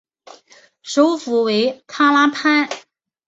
[0.81, 2.67] 首府为卡拉潘。